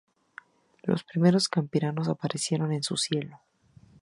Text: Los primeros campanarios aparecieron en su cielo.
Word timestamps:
Los 0.81 1.03
primeros 1.03 1.47
campanarios 1.47 2.09
aparecieron 2.09 2.73
en 2.73 2.81
su 2.81 2.97
cielo. 2.97 3.39